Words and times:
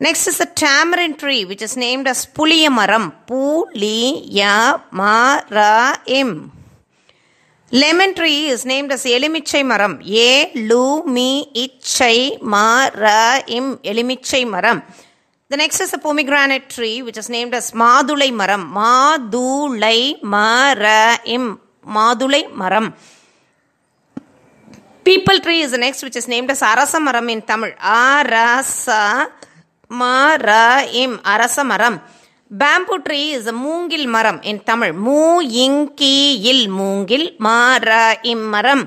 Next 0.00 0.28
is 0.28 0.36
the 0.38 0.44
tamarind 0.46 1.18
tree, 1.18 1.44
which 1.46 1.62
is 1.62 1.76
named 1.78 2.06
as 2.06 2.26
Puliya 2.26 2.68
Maram. 2.68 3.12
Puliya 3.26 4.82
Im. 6.06 6.52
Lemon 7.72 8.14
tree 8.14 8.46
is 8.46 8.64
named 8.64 8.92
as 8.92 9.04
Elimichai 9.04 9.64
Maram. 9.64 10.00
Ye 10.04 10.52
Lu 10.68 11.04
Mi 11.04 11.50
Ichai 11.54 12.40
Ma 12.42 12.90
Ra 12.94 13.40
Im 13.48 13.78
Elimichai 13.78 14.44
Maram. 14.44 14.82
The 15.50 15.56
next 15.56 15.80
is 15.80 15.92
the 15.92 15.96
pomegranate 15.96 16.68
tree, 16.68 17.00
which 17.00 17.16
is 17.16 17.30
named 17.30 17.54
as 17.54 17.72
Madulai 17.72 18.30
Maram. 18.30 18.68
Madulai 18.68 20.22
Mara 20.22 21.18
Im. 21.24 21.58
Madulai 21.86 22.52
Maram. 22.52 22.92
Peepal 25.02 25.42
tree 25.42 25.60
is 25.60 25.70
the 25.70 25.78
next, 25.78 26.02
which 26.02 26.16
is 26.16 26.28
named 26.28 26.50
as 26.50 26.60
Arasa 26.60 27.00
Maram 27.00 27.32
in 27.32 27.40
Tamil. 27.40 27.70
Arasa 27.80 29.28
Maraim. 29.88 31.16
Arasa 31.22 31.64
Maram. 31.64 31.98
Bamboo 32.50 33.00
tree 33.00 33.30
is 33.30 33.46
a 33.46 33.52
Moongil 33.52 34.04
Maram 34.04 34.44
in 34.44 34.60
Tamil. 34.60 34.92
Mu 34.92 35.40
Inki 35.40 36.44
Il 36.44 36.68
Moongil 36.68 37.38
Maraim 37.38 38.36
Maram. 38.52 38.86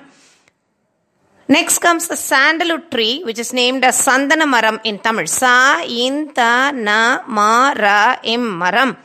Next 1.52 1.80
comes 1.84 2.08
the 2.08 2.16
sandalwood 2.16 2.90
tree, 2.90 3.24
which 3.28 3.38
is 3.38 3.52
named 3.52 3.84
as 3.84 4.00
Sandana 4.06 4.48
Maram 4.48 4.80
in 4.86 5.00
Tamil. 5.00 5.28
Sa 5.28 5.84
Inta 5.84 6.72
Na 6.72 7.24
Mara 7.28 8.20
Im 8.24 8.44
Maram. 8.62 8.96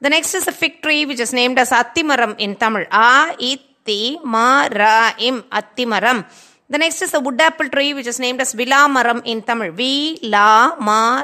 The 0.00 0.10
next 0.10 0.34
is 0.34 0.46
the 0.46 0.50
fig 0.50 0.82
tree, 0.82 1.06
which 1.06 1.20
is 1.20 1.32
named 1.32 1.56
as 1.56 1.70
Atti 1.70 2.02
Maram 2.02 2.34
in 2.38 2.56
Tamil. 2.56 2.86
A 2.90 3.36
Itti 3.38 4.24
Mara 4.24 5.14
Im 5.20 5.42
Atti 5.42 5.86
Maram. 5.86 6.24
The 6.68 6.78
next 6.78 7.00
is 7.02 7.12
the 7.12 7.20
wood 7.20 7.40
apple 7.40 7.68
tree, 7.68 7.94
which 7.94 8.08
is 8.08 8.18
named 8.18 8.40
as 8.40 8.54
Vilamaram 8.54 9.22
in 9.24 9.42
Tamil. 9.42 9.70
Vilamaram. 9.70 11.22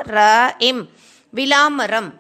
Vilamaram. 1.35 2.13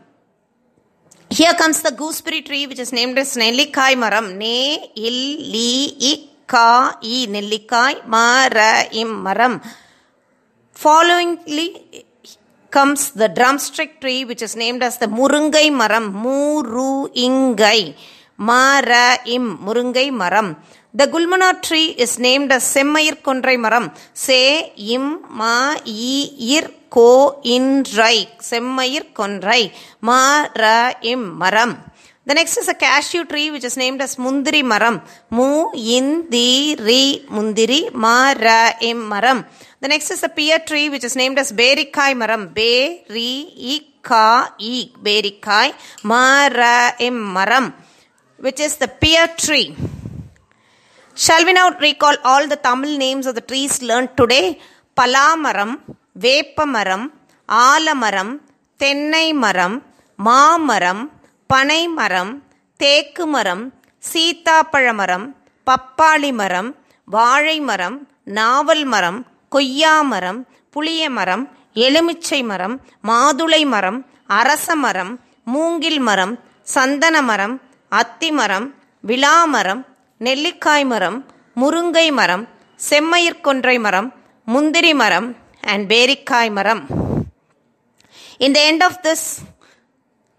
Here 1.30 1.54
comes 1.54 1.82
the 1.82 1.92
gooseberry 1.92 2.42
tree, 2.42 2.66
which 2.66 2.80
is 2.80 2.92
named 2.92 3.16
as 3.16 3.36
Nellikai 3.36 3.94
Maram. 3.94 4.34
Ne 4.34 4.90
illi 4.96 6.26
ka 6.26 6.29
i 6.52 7.26
Nellikai 7.28 8.06
Mara 8.06 8.84
im 8.92 9.24
Maram. 9.24 9.60
Followingly 10.74 12.04
comes 12.70 13.12
the 13.12 13.28
drumstick 13.28 14.00
tree, 14.00 14.24
which 14.24 14.42
is 14.42 14.56
named 14.56 14.82
as 14.82 14.98
the 14.98 15.06
Murungai 15.06 15.70
Maram. 15.70 16.12
Muru 16.12 17.08
Ingai. 17.08 17.94
Mara 18.38 19.18
im 19.26 19.58
Murungai 19.58 20.10
Maram. 20.10 20.56
The 20.92 21.06
Gulmohar 21.06 21.62
tree 21.62 21.94
is 21.98 22.18
named 22.18 22.50
as 22.50 22.64
Semmayir 22.64 23.22
Kondrai 23.22 23.56
Maram. 23.56 23.94
Se 24.12 24.72
im 24.76 25.22
ma 25.28 25.76
i 25.86 26.30
ir 26.56 26.68
ko 26.88 27.40
in 27.44 27.84
rai. 27.96 28.26
Semmayir 28.40 29.12
Kondrai. 29.12 29.72
Ma 30.00 30.46
ra 30.56 30.94
im 31.02 31.38
Maram. 31.38 31.78
The 32.30 32.34
next 32.38 32.58
is 32.58 32.68
a 32.68 32.74
cashew 32.74 33.24
tree 33.30 33.50
which 33.50 33.64
is 33.68 33.76
named 33.76 34.00
as 34.04 34.14
Mundiri 34.14 34.60
Maram. 34.72 34.96
Mu 35.36 35.72
in 35.74 36.30
di 36.30 36.76
ri 36.78 37.26
Mundiri 37.36 37.92
ma 37.92 38.32
ra 38.44 38.70
im 38.88 38.98
Maram. 39.10 39.38
The 39.80 39.88
next 39.88 40.12
is 40.12 40.22
a 40.22 40.28
pear 40.28 40.60
tree 40.60 40.88
which 40.90 41.02
is 41.02 41.16
named 41.16 41.40
as 41.40 41.50
Berikai 41.50 42.12
Maram. 42.20 42.54
Be 42.54 43.02
ri 43.08 43.30
i 43.72 43.80
ka 44.00 44.54
Berikai 44.60 45.74
ma 46.04 46.46
ra 46.58 46.92
im 47.00 47.18
Maram. 47.34 47.72
Which 48.38 48.60
is 48.60 48.76
the 48.76 48.86
pear 48.86 49.26
tree. 49.36 49.74
Shall 51.16 51.44
we 51.44 51.52
now 51.52 51.70
recall 51.80 52.14
all 52.22 52.46
the 52.46 52.60
Tamil 52.68 52.96
names 52.96 53.26
of 53.26 53.34
the 53.34 53.40
trees 53.40 53.82
learned 53.82 54.16
today? 54.16 54.56
Palamaram, 54.96 55.80
Vepamaram, 56.16 57.10
Alamaram, 57.48 58.38
Tennai 58.78 59.32
Maram, 59.32 59.82
Ma 60.16 60.58
Maram, 60.58 61.10
பனை 61.50 61.80
மரம் 61.92 62.32
தேக்கு 62.80 63.24
மரம் 63.26 63.62
சீத்தாப்பழ 64.02 64.86
மரம் 64.92 65.24
பப்பாளி 65.66 66.30
மரம் 66.32 66.68
வாழை 67.08 67.56
மரம் 67.60 67.96
நாவல் 68.30 68.84
மரம் 68.84 69.18
கொய்யா 69.52 69.94
மரம் 70.10 70.38
புளிய 70.74 71.02
மரம் 71.10 71.44
எலுமிச்சை 71.76 72.40
மரம் 72.42 72.76
மாதுளை 73.08 73.62
மரம் 73.66 73.98
அரச 74.32 74.76
மரம் 74.76 75.12
மூங்கில் 75.46 76.00
மரம் 76.00 76.34
சந்தன 76.66 77.16
மரம் 77.22 77.54
அத்தி 77.92 78.30
மரம் 78.32 78.66
விழா 79.04 79.36
மரம் 79.46 79.82
நெல்லிக்காய் 80.20 80.86
மரம் 80.86 81.18
முருங்கை 81.56 82.08
மரம் 82.12 82.44
செம்மயிர்கொன்றை 82.80 83.76
மரம் 83.78 84.08
முந்திரி 84.46 84.92
மரம் 84.94 85.28
அண்ட் 85.66 85.86
பேரிக்காய் 85.90 86.52
மரம் 86.52 86.82
in 88.40 88.54
the 88.56 88.60
end 88.68 88.84
of 88.84 89.00
this 89.02 89.26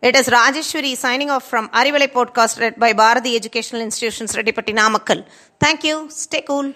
It 0.01 0.15
is 0.15 0.27
Rajeshwari 0.29 0.97
signing 0.97 1.29
off 1.29 1.47
from 1.47 1.69
Arivalai 1.69 2.11
podcast 2.11 2.59
read 2.59 2.79
by 2.83 2.91
Bharati 2.93 3.35
Educational 3.35 3.83
Institutions, 3.83 4.35
Redipatti 4.35 4.73
Namakkal. 4.73 5.23
Thank 5.59 5.83
you. 5.83 6.09
Stay 6.09 6.41
cool. 6.41 6.73